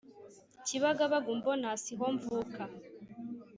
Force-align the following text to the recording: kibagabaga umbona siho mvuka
kibagabaga 0.65 1.27
umbona 1.35 1.67
siho 1.83 2.05
mvuka 2.15 2.61